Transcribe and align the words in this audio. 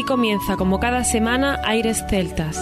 Aquí 0.00 0.06
comienza, 0.06 0.56
como 0.56 0.80
cada 0.80 1.04
semana, 1.04 1.60
Aires 1.62 2.02
Celtas. 2.08 2.56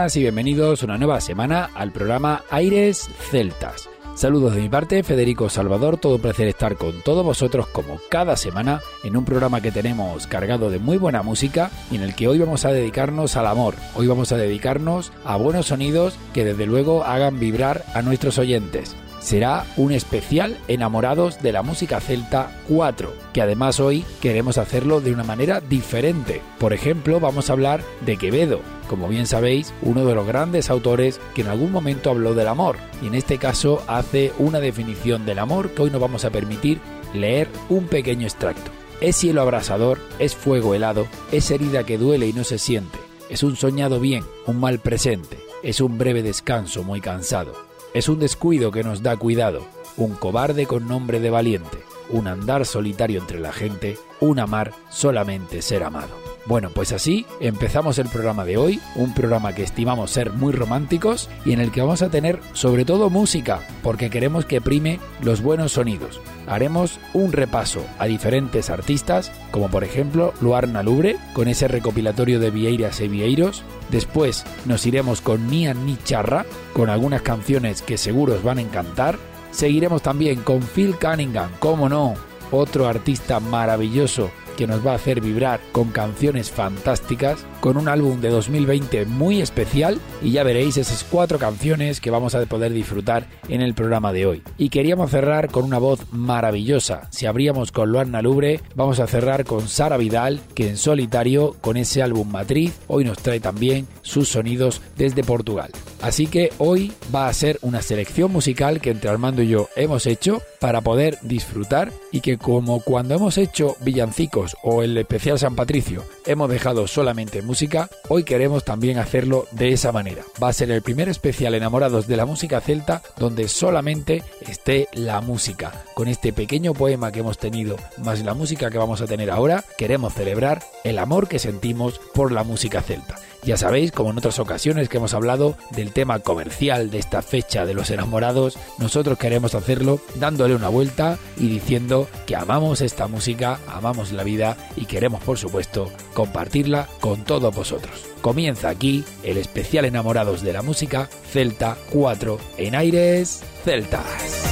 Y 0.00 0.20
bienvenidos 0.20 0.82
una 0.82 0.96
nueva 0.96 1.20
semana 1.20 1.68
al 1.74 1.92
programa 1.92 2.42
Aires 2.48 3.10
Celtas. 3.30 3.90
Saludos 4.14 4.54
de 4.54 4.62
mi 4.62 4.70
parte, 4.70 5.02
Federico 5.02 5.50
Salvador, 5.50 5.98
todo 5.98 6.14
un 6.14 6.22
placer 6.22 6.48
estar 6.48 6.76
con 6.76 7.02
todos 7.02 7.22
vosotros 7.22 7.66
como 7.66 8.00
cada 8.08 8.34
semana 8.38 8.80
en 9.04 9.14
un 9.14 9.26
programa 9.26 9.60
que 9.60 9.70
tenemos 9.70 10.26
cargado 10.26 10.70
de 10.70 10.78
muy 10.78 10.96
buena 10.96 11.22
música 11.22 11.70
y 11.90 11.96
en 11.96 12.02
el 12.02 12.14
que 12.14 12.28
hoy 12.28 12.38
vamos 12.38 12.64
a 12.64 12.72
dedicarnos 12.72 13.36
al 13.36 13.46
amor, 13.46 13.74
hoy 13.94 14.06
vamos 14.06 14.32
a 14.32 14.38
dedicarnos 14.38 15.12
a 15.22 15.36
buenos 15.36 15.66
sonidos 15.66 16.14
que 16.32 16.46
desde 16.46 16.64
luego 16.64 17.04
hagan 17.04 17.38
vibrar 17.38 17.84
a 17.92 18.00
nuestros 18.00 18.38
oyentes 18.38 18.96
será 19.20 19.66
un 19.76 19.92
especial 19.92 20.58
Enamorados 20.66 21.40
de 21.40 21.52
la 21.52 21.62
Música 21.62 22.00
Celta 22.00 22.50
4, 22.68 23.12
que 23.32 23.42
además 23.42 23.78
hoy 23.78 24.04
queremos 24.20 24.58
hacerlo 24.58 25.00
de 25.00 25.12
una 25.12 25.24
manera 25.24 25.60
diferente. 25.60 26.40
Por 26.58 26.72
ejemplo, 26.72 27.20
vamos 27.20 27.48
a 27.48 27.52
hablar 27.52 27.82
de 28.04 28.16
Quevedo, 28.16 28.60
como 28.88 29.08
bien 29.08 29.26
sabéis, 29.26 29.72
uno 29.82 30.04
de 30.04 30.14
los 30.14 30.26
grandes 30.26 30.70
autores 30.70 31.20
que 31.34 31.42
en 31.42 31.48
algún 31.48 31.70
momento 31.70 32.10
habló 32.10 32.34
del 32.34 32.48
amor, 32.48 32.76
y 33.02 33.06
en 33.06 33.14
este 33.14 33.38
caso 33.38 33.82
hace 33.86 34.32
una 34.38 34.58
definición 34.58 35.26
del 35.26 35.38
amor 35.38 35.70
que 35.70 35.82
hoy 35.82 35.90
nos 35.90 36.00
vamos 36.00 36.24
a 36.24 36.30
permitir 36.30 36.80
leer 37.14 37.48
un 37.68 37.86
pequeño 37.86 38.26
extracto. 38.26 38.70
Es 39.00 39.16
cielo 39.16 39.42
abrasador, 39.42 39.98
es 40.18 40.34
fuego 40.34 40.74
helado, 40.74 41.06
es 41.32 41.50
herida 41.50 41.84
que 41.84 41.98
duele 41.98 42.26
y 42.26 42.32
no 42.32 42.44
se 42.44 42.58
siente, 42.58 42.98
es 43.28 43.42
un 43.42 43.56
soñado 43.56 44.00
bien, 44.00 44.24
un 44.46 44.58
mal 44.58 44.78
presente, 44.78 45.38
es 45.62 45.80
un 45.80 45.96
breve 45.98 46.22
descanso 46.22 46.82
muy 46.82 47.00
cansado 47.00 47.69
es 47.94 48.08
un 48.08 48.18
descuido 48.18 48.70
que 48.70 48.84
nos 48.84 49.02
da 49.02 49.16
cuidado, 49.16 49.66
un 49.96 50.14
cobarde 50.14 50.66
con 50.66 50.86
nombre 50.86 51.20
de 51.20 51.30
valiente, 51.30 51.78
un 52.10 52.28
andar 52.28 52.64
solitario 52.64 53.20
entre 53.20 53.40
la 53.40 53.52
gente, 53.52 53.98
un 54.20 54.38
amar 54.38 54.72
solamente 54.90 55.62
ser 55.62 55.82
amado. 55.82 56.29
Bueno, 56.46 56.70
pues 56.74 56.92
así 56.92 57.26
empezamos 57.38 57.98
el 57.98 58.08
programa 58.08 58.44
de 58.44 58.56
hoy, 58.56 58.80
un 58.94 59.14
programa 59.14 59.52
que 59.52 59.62
estimamos 59.62 60.10
ser 60.10 60.32
muy 60.32 60.52
románticos 60.52 61.28
y 61.44 61.52
en 61.52 61.60
el 61.60 61.70
que 61.70 61.82
vamos 61.82 62.02
a 62.02 62.08
tener 62.08 62.40
sobre 62.54 62.84
todo 62.84 63.10
música, 63.10 63.60
porque 63.82 64.10
queremos 64.10 64.46
que 64.46 64.60
prime 64.60 65.00
los 65.22 65.42
buenos 65.42 65.72
sonidos. 65.72 66.20
Haremos 66.46 66.98
un 67.12 67.32
repaso 67.32 67.84
a 67.98 68.06
diferentes 68.06 68.70
artistas, 68.70 69.30
como 69.50 69.68
por 69.68 69.84
ejemplo 69.84 70.32
Luarna 70.40 70.82
Lubre, 70.82 71.16
con 71.34 71.46
ese 71.46 71.68
recopilatorio 71.68 72.40
de 72.40 72.50
Vieiras 72.50 73.00
y 73.00 73.08
Vieiros. 73.08 73.62
Después 73.90 74.44
nos 74.64 74.86
iremos 74.86 75.20
con 75.20 75.48
Nian 75.48 75.84
Ni 75.84 75.96
Charra, 76.02 76.46
con 76.72 76.88
algunas 76.88 77.22
canciones 77.22 77.82
que 77.82 77.98
seguro 77.98 78.34
os 78.34 78.42
van 78.42 78.58
a 78.58 78.62
encantar. 78.62 79.18
Seguiremos 79.52 80.02
también 80.02 80.40
con 80.40 80.62
Phil 80.62 80.96
Cunningham, 80.96 81.50
como 81.58 81.88
no, 81.88 82.14
otro 82.50 82.88
artista 82.88 83.40
maravilloso 83.40 84.30
que 84.60 84.66
nos 84.66 84.86
va 84.86 84.92
a 84.92 84.96
hacer 84.96 85.22
vibrar 85.22 85.58
con 85.72 85.88
canciones 85.88 86.50
fantásticas, 86.50 87.46
con 87.60 87.76
un 87.76 87.88
álbum 87.88 88.20
de 88.20 88.30
2020 88.30 89.06
muy 89.06 89.40
especial 89.40 90.00
y 90.22 90.32
ya 90.32 90.42
veréis 90.42 90.76
esas 90.76 91.04
cuatro 91.04 91.38
canciones 91.38 92.00
que 92.00 92.10
vamos 92.10 92.34
a 92.34 92.44
poder 92.46 92.72
disfrutar 92.72 93.26
en 93.48 93.60
el 93.60 93.74
programa 93.74 94.12
de 94.12 94.26
hoy. 94.26 94.42
Y 94.58 94.70
queríamos 94.70 95.10
cerrar 95.10 95.50
con 95.50 95.64
una 95.64 95.78
voz 95.78 96.00
maravillosa. 96.12 97.08
Si 97.10 97.26
abríamos 97.26 97.72
con 97.72 97.90
Luana 97.90 98.22
Lubre, 98.22 98.60
vamos 98.74 99.00
a 99.00 99.06
cerrar 99.06 99.44
con 99.44 99.68
Sara 99.68 99.96
Vidal, 99.96 100.40
que 100.54 100.68
en 100.68 100.76
solitario, 100.76 101.56
con 101.60 101.76
ese 101.76 102.02
álbum 102.02 102.30
Matriz, 102.30 102.78
hoy 102.88 103.04
nos 103.04 103.18
trae 103.18 103.40
también 103.40 103.86
sus 104.02 104.28
sonidos 104.28 104.80
desde 104.96 105.22
Portugal. 105.24 105.70
Así 106.02 106.26
que 106.26 106.50
hoy 106.58 106.92
va 107.14 107.28
a 107.28 107.32
ser 107.32 107.58
una 107.62 107.82
selección 107.82 108.32
musical 108.32 108.80
que 108.80 108.90
entre 108.90 109.10
Armando 109.10 109.42
y 109.42 109.48
yo 109.48 109.68
hemos 109.76 110.06
hecho 110.06 110.40
para 110.60 110.80
poder 110.80 111.18
disfrutar 111.22 111.92
y 112.10 112.20
que 112.20 112.38
como 112.38 112.80
cuando 112.80 113.14
hemos 113.14 113.36
hecho 113.38 113.76
villancicos 113.80 114.56
o 114.62 114.82
el 114.82 114.96
especial 114.96 115.38
San 115.38 115.56
Patricio 115.56 116.04
hemos 116.26 116.48
dejado 116.48 116.86
solamente 116.86 117.42
música, 117.50 117.90
hoy 118.08 118.22
queremos 118.22 118.62
también 118.62 118.98
hacerlo 118.98 119.48
de 119.50 119.72
esa 119.72 119.90
manera. 119.90 120.22
Va 120.40 120.50
a 120.50 120.52
ser 120.52 120.70
el 120.70 120.82
primer 120.82 121.08
especial 121.08 121.52
enamorados 121.56 122.06
de 122.06 122.16
la 122.16 122.24
música 122.24 122.60
celta 122.60 123.02
donde 123.18 123.48
solamente 123.48 124.22
esté 124.40 124.86
la 124.92 125.20
música. 125.20 125.72
Con 125.94 126.06
este 126.06 126.32
pequeño 126.32 126.74
poema 126.74 127.10
que 127.10 127.18
hemos 127.18 127.38
tenido 127.38 127.74
más 127.98 128.22
la 128.22 128.34
música 128.34 128.70
que 128.70 128.78
vamos 128.78 129.00
a 129.00 129.06
tener 129.06 129.32
ahora, 129.32 129.64
queremos 129.76 130.14
celebrar 130.14 130.62
el 130.84 131.00
amor 131.00 131.26
que 131.26 131.40
sentimos 131.40 132.00
por 132.14 132.30
la 132.30 132.44
música 132.44 132.82
celta. 132.82 133.16
Ya 133.42 133.56
sabéis, 133.56 133.90
como 133.90 134.10
en 134.10 134.18
otras 134.18 134.38
ocasiones 134.38 134.88
que 134.88 134.98
hemos 134.98 135.14
hablado 135.14 135.56
del 135.70 135.92
tema 135.92 136.18
comercial 136.18 136.90
de 136.90 136.98
esta 136.98 137.22
fecha 137.22 137.64
de 137.64 137.74
los 137.74 137.90
enamorados, 137.90 138.58
nosotros 138.78 139.18
queremos 139.18 139.54
hacerlo 139.54 140.00
dándole 140.16 140.54
una 140.54 140.68
vuelta 140.68 141.18
y 141.36 141.48
diciendo 141.48 142.08
que 142.26 142.36
amamos 142.36 142.82
esta 142.82 143.06
música, 143.06 143.58
amamos 143.66 144.12
la 144.12 144.24
vida 144.24 144.56
y 144.76 144.84
queremos 144.84 145.22
por 145.22 145.38
supuesto 145.38 145.90
compartirla 146.12 146.88
con 147.00 147.24
todos 147.24 147.54
vosotros. 147.54 148.04
Comienza 148.20 148.68
aquí 148.68 149.04
el 149.22 149.38
especial 149.38 149.86
enamorados 149.86 150.42
de 150.42 150.52
la 150.52 150.62
música 150.62 151.08
Celta 151.30 151.76
4 151.90 152.38
en 152.58 152.74
aires 152.74 153.42
celtas. 153.64 154.50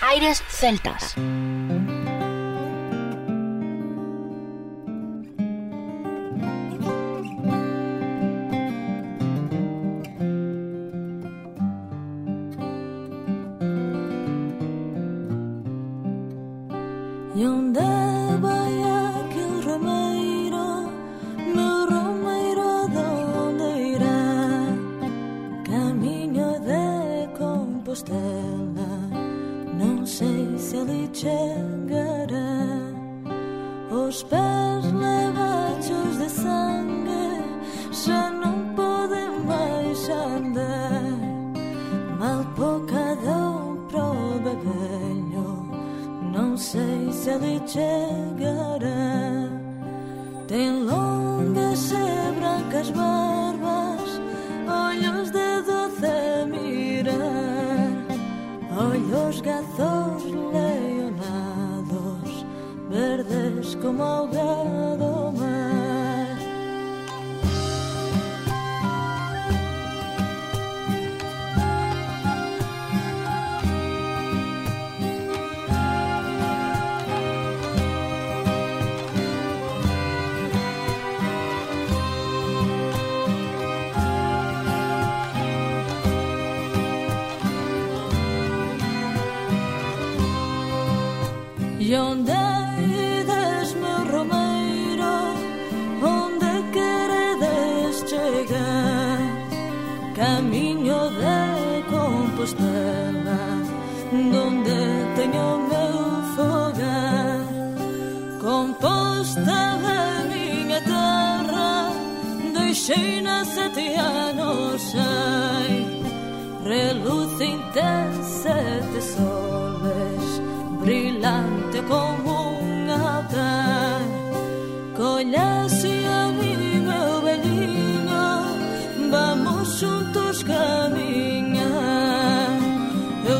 Aires 0.00 0.42
celtas. 0.48 1.14
usted. 27.92 28.41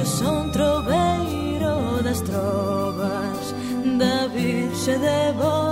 Eu 0.02 0.06
son 0.06 0.50
troveiro 0.50 2.02
das 2.02 2.20
trovas 2.22 3.54
da 4.00 4.26
Virxe 4.26 4.98
de 4.98 5.32
Boa 5.38 5.71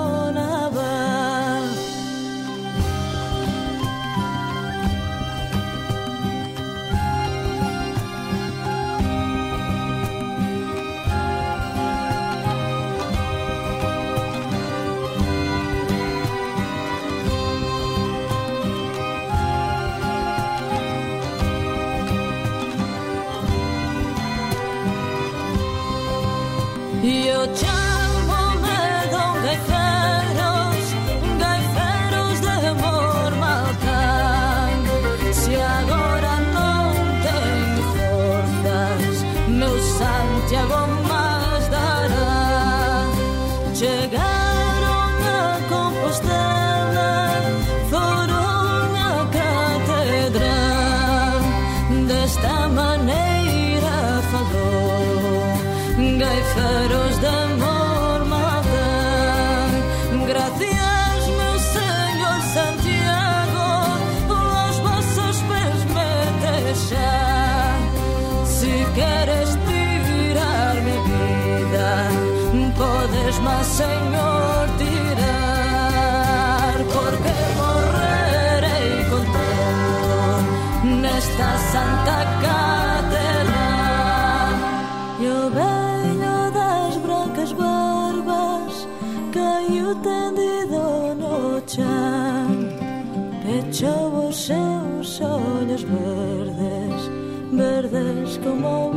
Como 98.43 98.93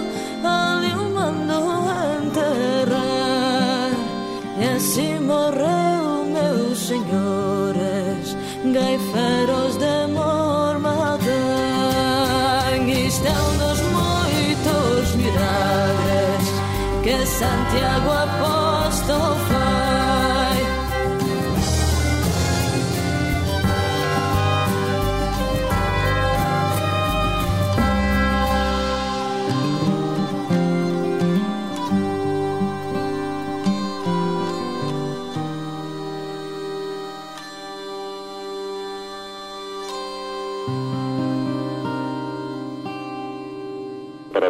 Ali 0.48 0.92
o 0.94 1.10
mandou 1.10 1.84
enterrar. 2.22 3.90
E 4.58 4.64
assim 4.76 5.20
morreu 5.20 6.24
meus 6.32 6.78
senhores 6.78 8.36
Gaiferos 8.72 9.76
de 9.76 10.04
amor 10.04 10.78
matan 10.78 11.24
Isto 12.88 13.26
é 13.26 13.32
um 13.32 13.56
dos 13.58 13.80
muitos 13.96 15.14
milagres 15.16 16.44
Que 17.02 17.26
Santiago 17.26 18.10
Apóstolo 18.10 19.53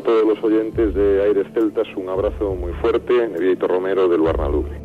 todos 0.05 0.25
los 0.25 0.45
oyentes 0.45 0.95
de 0.95 1.23
Aires 1.23 1.47
Celtas, 1.55 1.89
un 1.97 2.09
abrazo 2.09 2.55
muy 2.55 2.73
fuerte. 2.75 3.29
Nevieto 3.29 3.67
Romero 3.67 4.09
del 4.09 4.21
Luarnalubre. 4.21 4.84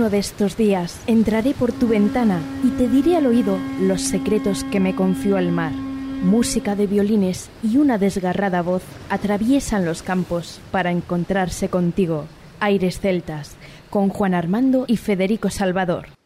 Uno 0.00 0.08
de 0.08 0.16
estos 0.16 0.56
días 0.56 0.98
entraré 1.06 1.52
por 1.52 1.72
tu 1.72 1.86
ventana 1.86 2.40
y 2.64 2.70
te 2.70 2.88
diré 2.88 3.18
al 3.18 3.26
oído 3.26 3.58
los 3.82 4.00
secretos 4.00 4.64
que 4.64 4.80
me 4.80 4.94
confió 4.94 5.36
el 5.36 5.52
mar. 5.52 5.72
Música 5.72 6.74
de 6.74 6.86
violines 6.86 7.50
y 7.62 7.76
una 7.76 7.98
desgarrada 7.98 8.62
voz 8.62 8.82
atraviesan 9.10 9.84
los 9.84 10.02
campos 10.02 10.58
para 10.70 10.90
encontrarse 10.90 11.68
contigo. 11.68 12.24
Aires 12.60 12.98
celtas, 12.98 13.56
con 13.90 14.08
Juan 14.08 14.32
Armando 14.32 14.86
y 14.88 14.96
Federico 14.96 15.50
Salvador. 15.50 16.19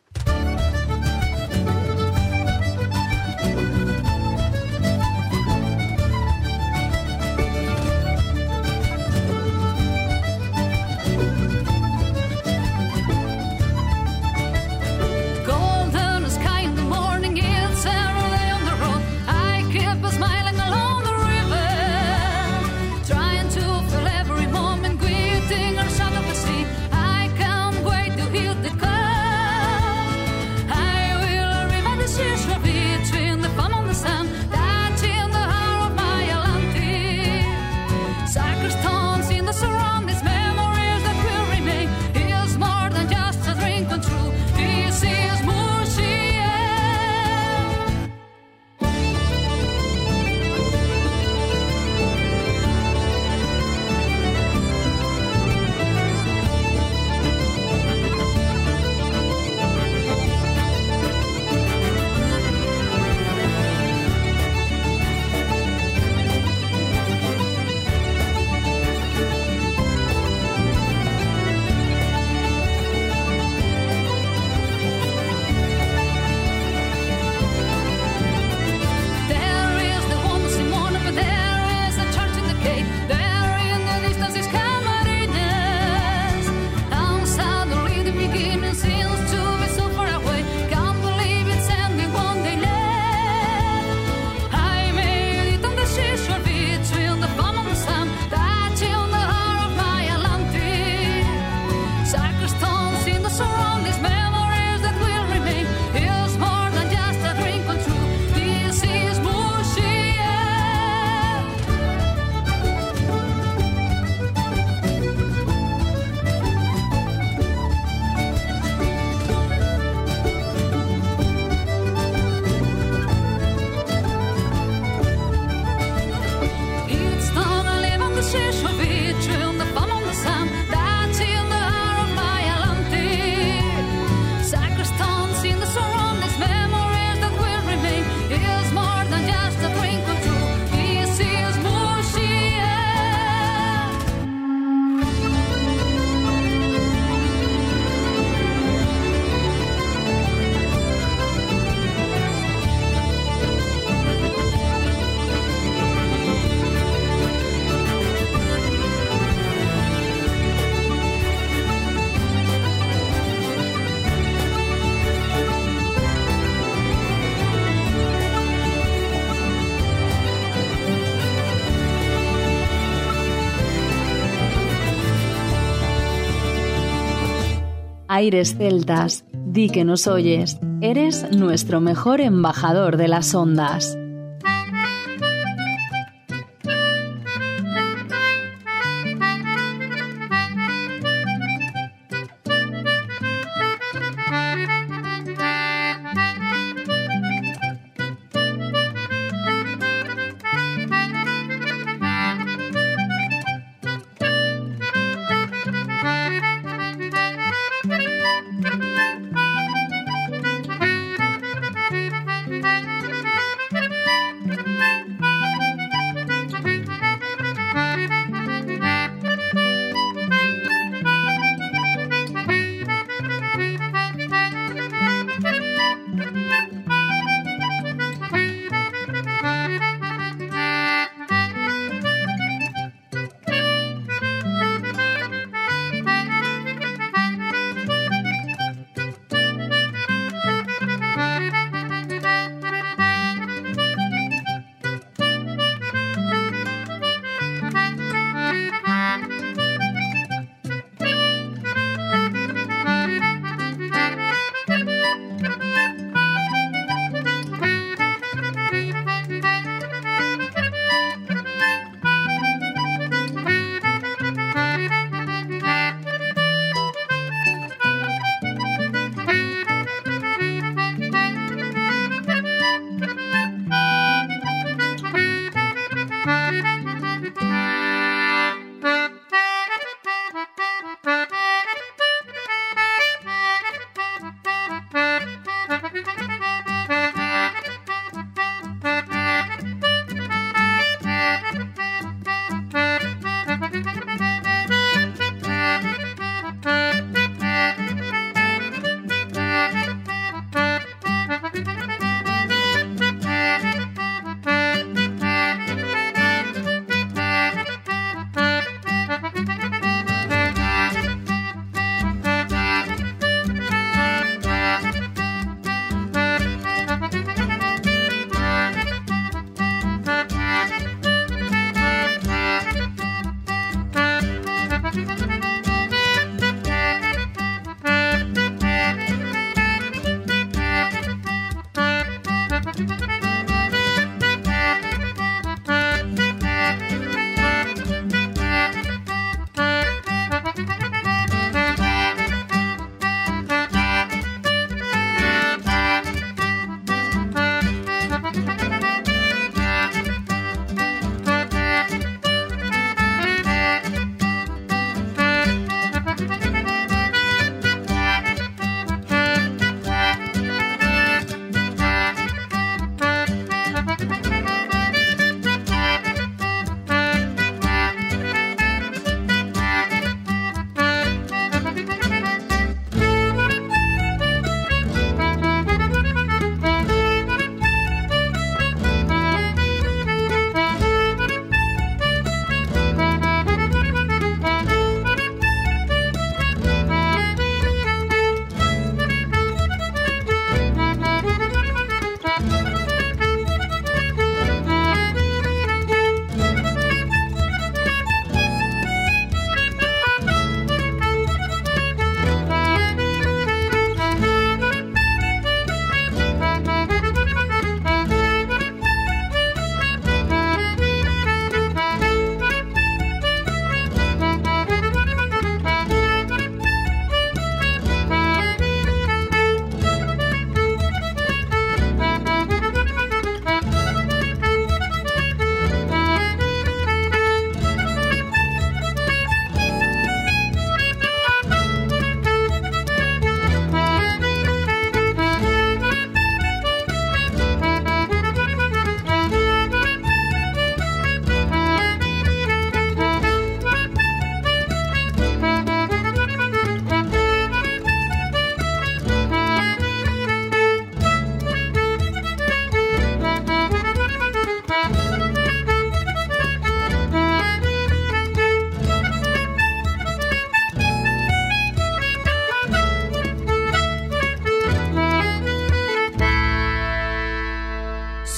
Aires 178.15 178.55
celtas, 178.57 179.25
di 179.33 179.69
que 179.69 179.85
nos 179.85 180.07
oyes, 180.07 180.61
eres 180.81 181.33
nuestro 181.33 181.81
mejor 181.81 182.21
embajador 182.21 182.97
de 182.97 183.09
las 183.09 183.35
ondas. 183.35 183.99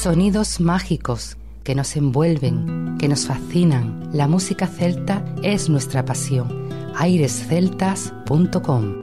Sonidos 0.07 0.61
mágicos 0.61 1.37
que 1.65 1.75
nos 1.75 1.97
envuelven, 1.97 2.97
que 2.97 3.09
nos 3.09 3.27
fascinan. 3.27 4.09
La 4.13 4.29
música 4.29 4.69
celta 4.69 5.25
es 5.43 5.69
nuestra 5.69 6.05
pasión. 6.05 6.69
airesceltas.com 6.95 8.96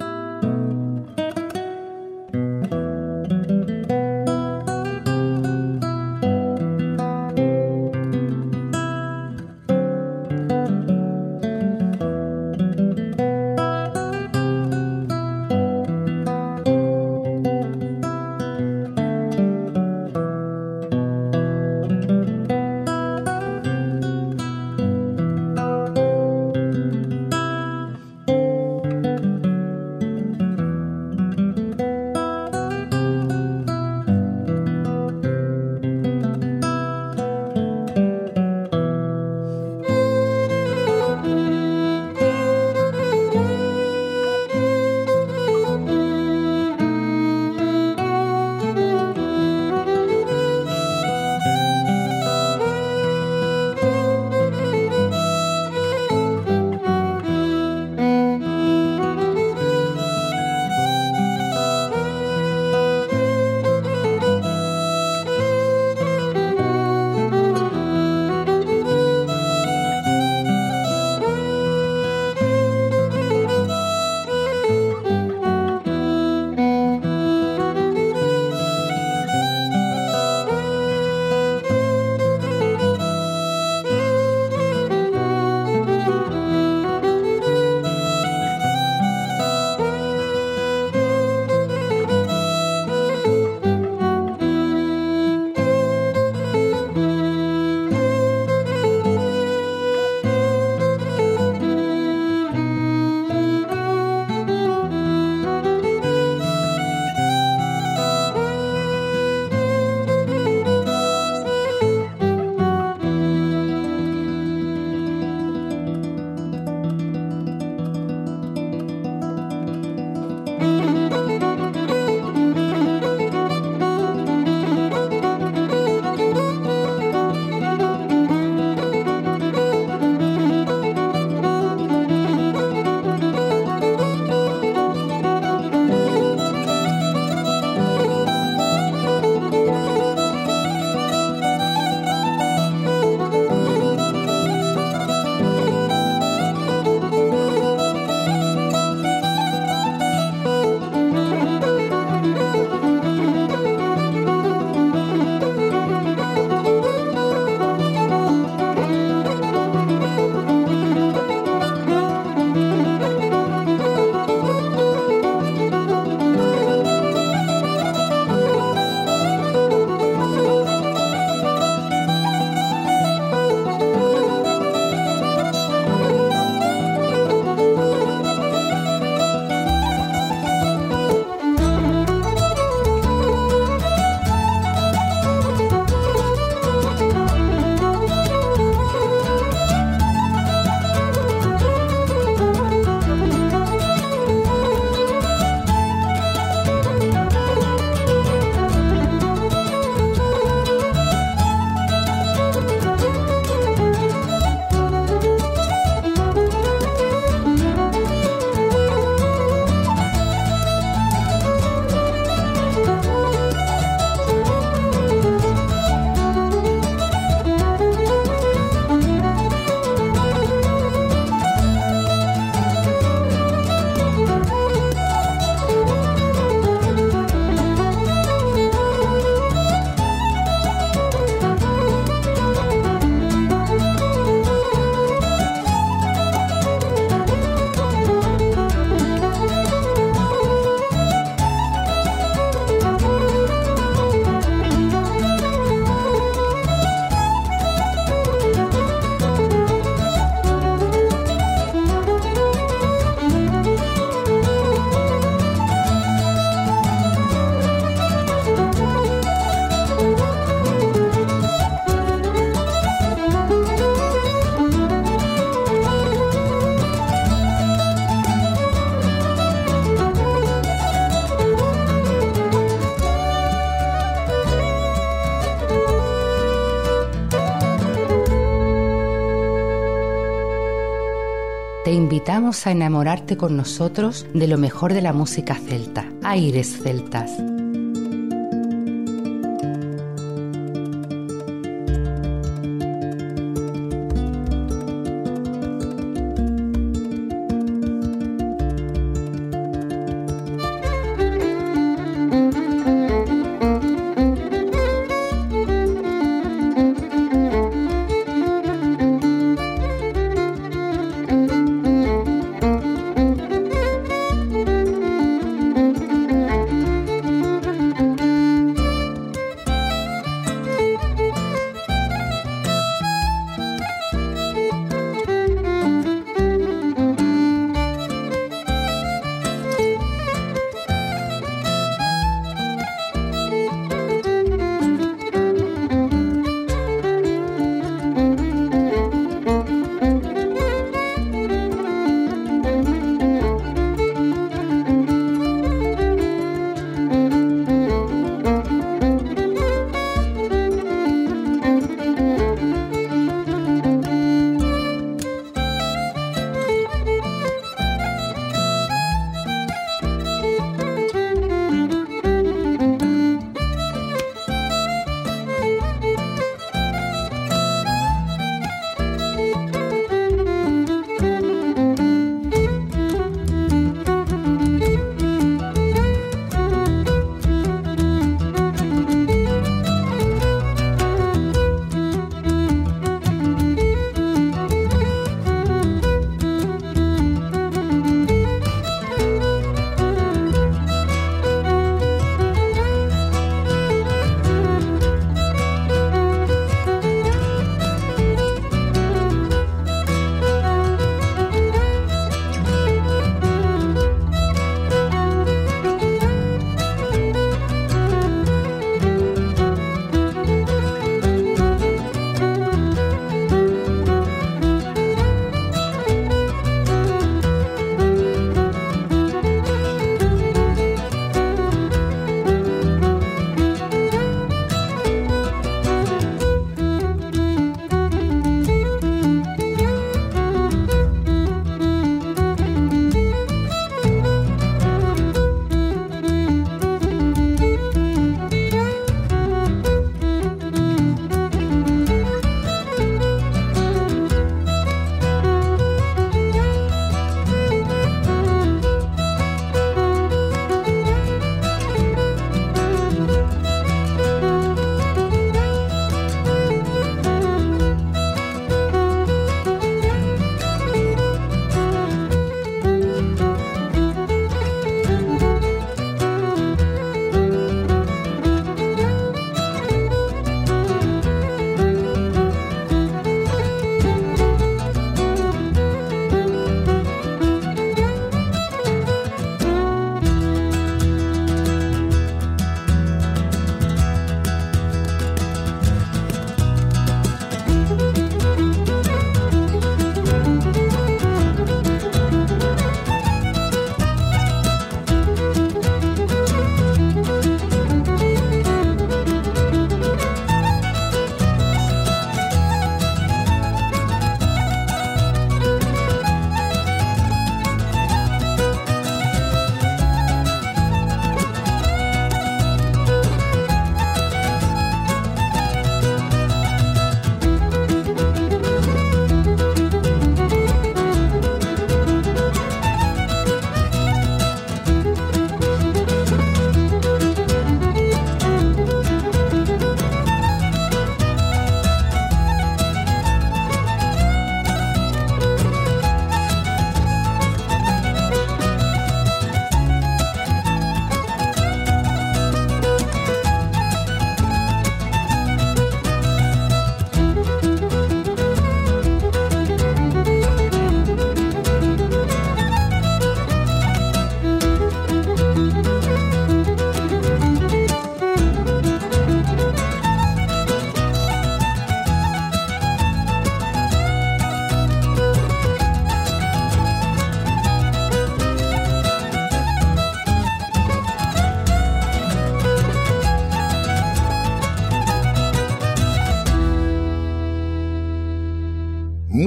invitamos 282.54 282.68
a 282.68 282.72
enamorarte 282.72 283.36
con 283.36 283.58
nosotros 283.58 284.28
de 284.34 284.48
lo 284.48 284.58
mejor 284.58 284.94
de 284.94 285.02
la 285.02 285.12
música 285.12 285.56
celta, 285.56 286.06
Aires 286.24 286.82
Celtas. 286.84 287.53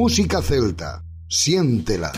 Música 0.06 0.40
celta, 0.40 1.02
siéntela. 1.28 2.12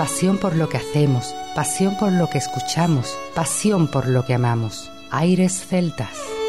Pasión 0.00 0.38
por 0.38 0.56
lo 0.56 0.70
que 0.70 0.78
hacemos, 0.78 1.34
pasión 1.54 1.94
por 1.98 2.10
lo 2.10 2.30
que 2.30 2.38
escuchamos, 2.38 3.18
pasión 3.34 3.86
por 3.86 4.08
lo 4.08 4.24
que 4.24 4.32
amamos. 4.32 4.90
Aires 5.10 5.66
celtas. 5.66 6.39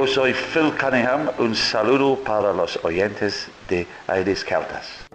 Yo 0.00 0.06
soy 0.06 0.32
Phil 0.32 0.72
Cunningham. 0.80 1.30
Un 1.38 1.54
saludo 1.54 2.16
para 2.24 2.54
los 2.54 2.82
oyentes 2.84 3.48
de 3.68 3.86
Aires 4.06 4.42
Celtas. 4.46 5.09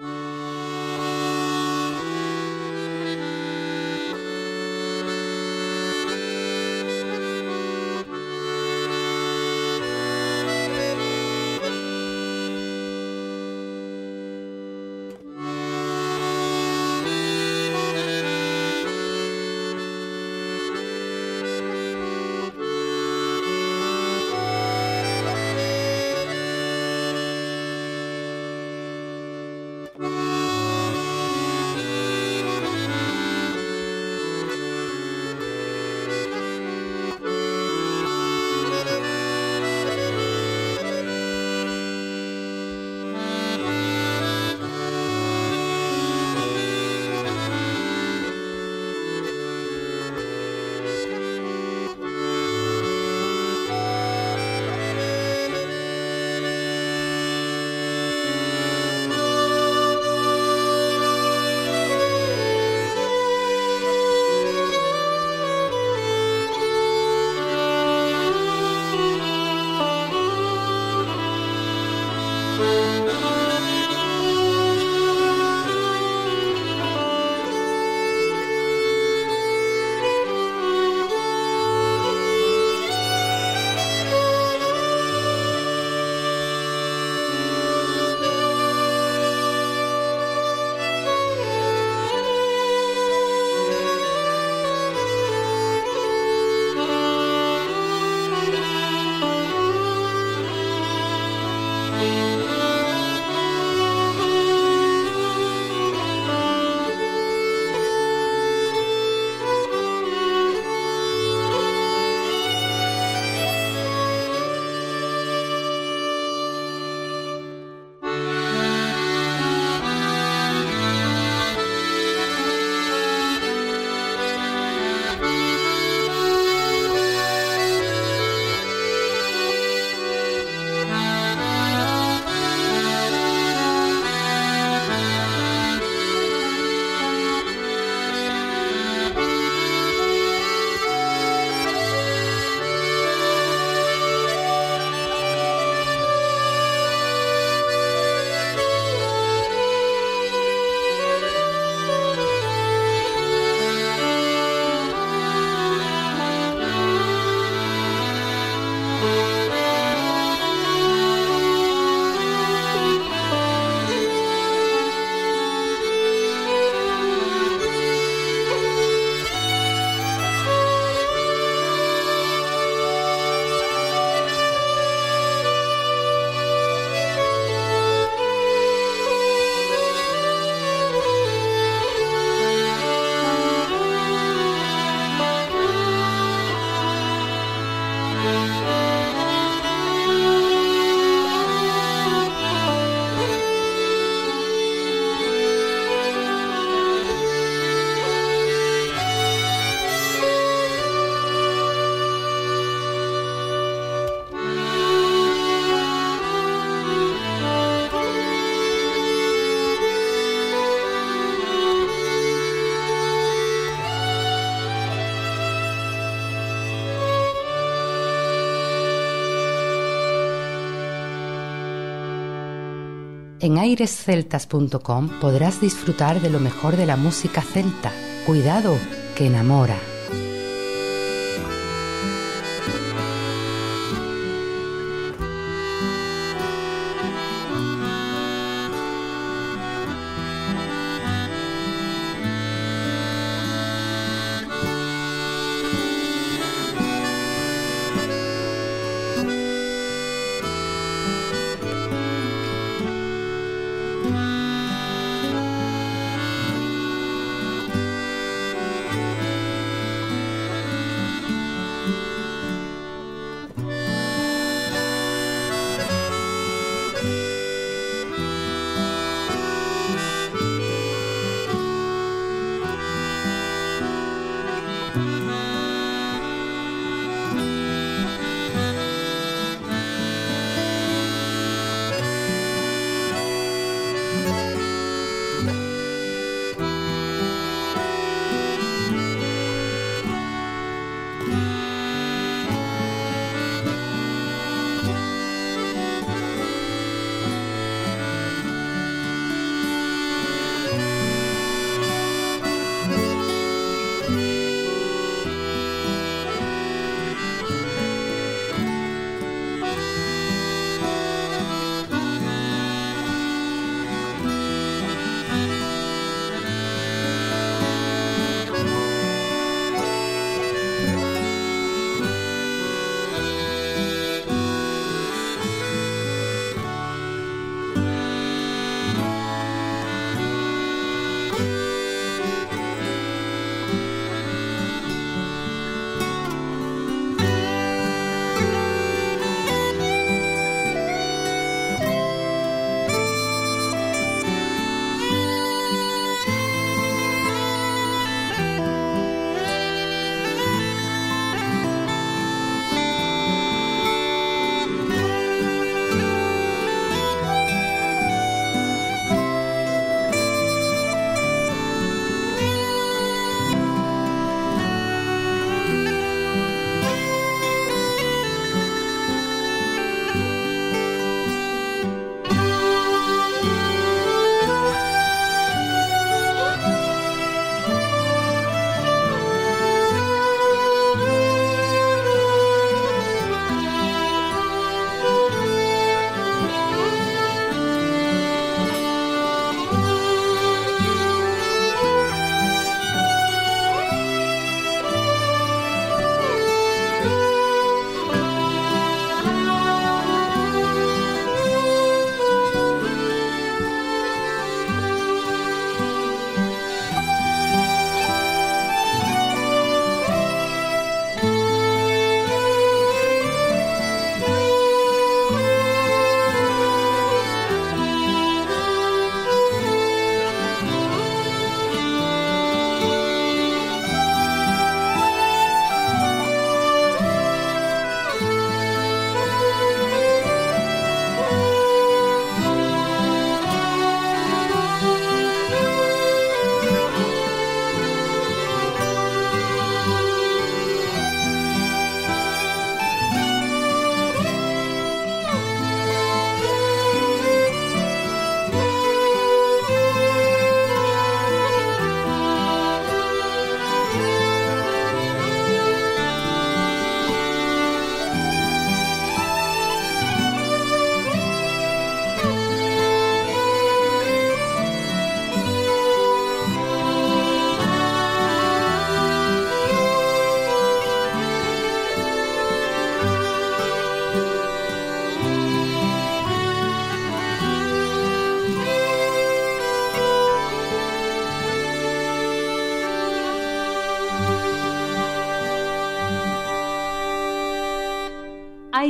En 223.45 223.59
airesceltas.com 223.59 225.19
podrás 225.21 225.61
disfrutar 225.61 226.19
de 226.19 226.31
lo 226.31 226.39
mejor 226.39 226.77
de 226.77 226.87
la 226.87 226.95
música 226.95 227.43
celta. 227.43 227.91
Cuidado, 228.25 228.75
que 229.15 229.27
enamora. 229.27 229.77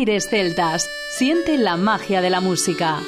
Aires 0.05 0.29
Celtas. 0.29 0.87
Siente 1.09 1.57
la 1.57 1.77
magia 1.77 2.21
de 2.21 2.29
la 2.29 2.39
música. 2.39 3.01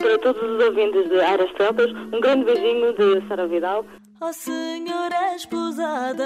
Para 0.00 0.16
todos 0.18 0.42
os 0.42 0.64
ouvintes 0.64 1.10
de 1.10 1.20
Aras 1.20 1.52
Tropas, 1.52 1.90
um 1.92 2.20
grande 2.20 2.46
beijinho 2.46 2.94
de 2.94 3.28
Sara 3.28 3.46
Vidal. 3.46 3.84
Ó 4.22 4.32
Senhora 4.32 5.36
esposada, 5.36 6.24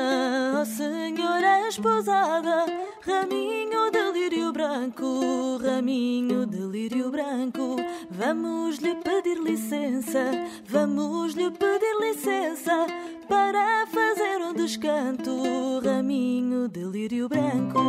ó 0.61 0.65
Senhora 0.65 1.69
esposada, 1.69 2.67
raminho 3.05 3.91
de 3.91 4.13
lírio 4.13 4.53
branco, 4.53 5.59
raminho 5.61 6.47
de 6.47 6.59
lírio 6.59 7.11
branco, 7.11 7.77
vamos 8.11 8.79
lhe 8.79 8.95
pedir 8.97 9.39
licença, 9.41 10.25
vamos 10.69 11.35
lhe 11.35 11.51
pedir 11.51 11.97
licença 12.01 12.87
para 13.29 13.87
fazer 13.87 14.41
um 14.43 14.55
descanto, 14.55 15.81
raminho 15.85 16.69
de 16.69 16.85
lírio 16.85 17.29
branco. 17.29 17.81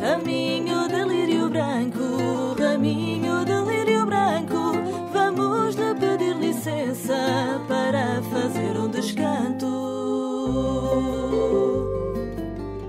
Raminho 0.00 0.86
de 0.86 1.04
lírio 1.04 1.33
branco, 4.06 4.72
vamos 5.12 5.76
pedir 5.76 6.36
para 7.68 8.20
um. 8.20 8.94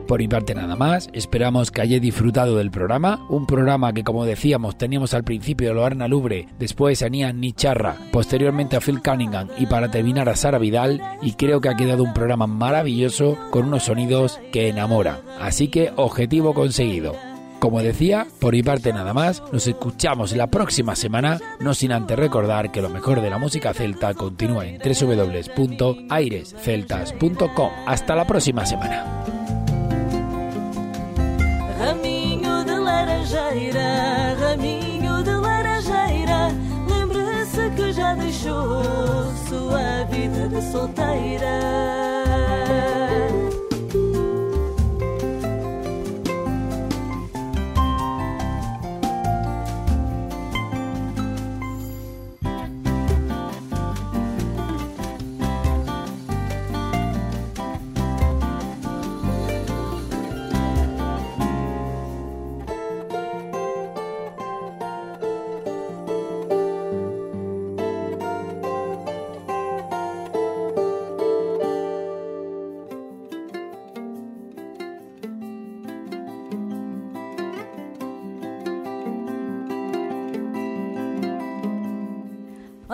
Por 0.08 0.20
mi 0.20 0.28
parte 0.28 0.54
nada 0.54 0.76
más, 0.76 1.10
esperamos 1.14 1.72
que 1.72 1.82
hayáis 1.82 2.02
disfrutado 2.02 2.58
del 2.58 2.70
programa, 2.70 3.26
un 3.28 3.48
programa 3.48 3.91
que 3.91 4.04
como 4.04 4.24
decíamos 4.24 4.78
teníamos 4.78 5.16
al 5.16 5.24
principio 5.24 5.72
a 5.72 5.74
Loarna 5.74 6.08
Lubre, 6.08 6.48
después 6.60 7.02
a 7.02 7.10
Nian 7.10 7.39
Nicharra, 7.41 7.98
posteriormente 8.12 8.76
a 8.76 8.82
Phil 8.82 9.02
Cunningham 9.02 9.50
y 9.58 9.66
para 9.66 9.89
terminar 9.89 10.30
a 10.30 10.36
Sara 10.36 10.60
Vidal 10.60 11.02
y 11.24 11.34
creo 11.34 11.60
que 11.60 11.70
ha 11.70 11.76
quedado 11.76 12.04
un 12.04 12.14
programa 12.14 12.46
maravilloso 12.46 13.38
con 13.50 13.66
unos 13.66 13.84
sonidos 13.84 14.39
que 14.52 14.70
enamoran, 14.70 15.18
así 15.41 15.70
que 15.70 15.91
objetivo 15.96 16.54
conseguido. 16.54 17.35
Como 17.66 17.82
decía, 17.82 18.28
por 18.39 18.53
mi 18.53 18.61
parte 18.61 18.93
nada 18.93 19.11
más, 19.16 19.41
nos 19.51 19.66
escuchamos 19.66 20.36
la 20.36 20.51
próxima 20.51 20.95
semana, 20.95 21.39
no 21.59 21.74
sin 21.74 21.93
antes 21.93 22.16
recordar 22.16 22.72
que 22.72 22.80
lo 22.80 22.89
mejor 22.89 23.22
de 23.22 23.32
la 23.32 23.39
música 23.39 23.74
celta 23.74 24.13
continúa 24.13 24.68
en 24.68 24.78
www.airesceltas.com. 24.78 27.72
Hasta 27.88 28.16
la 28.16 28.28
próxima 28.28 28.68
semana. 28.68 29.03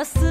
忘 0.03 0.30